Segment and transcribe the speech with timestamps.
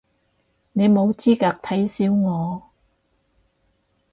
[0.73, 2.63] 你冇資格睇小我